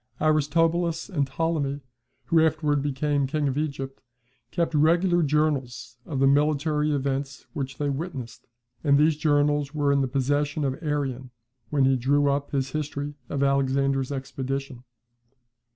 [0.19, 1.81] Aristobulus and Ptolemy
[2.25, 4.01] (who afterwards became king of Egypt)
[4.49, 8.47] kept regular journals of the military events which they witnessed;
[8.83, 11.29] and these journals were in the possession of Arrian,
[11.69, 14.83] when he drew up his history of Alexander's expedition.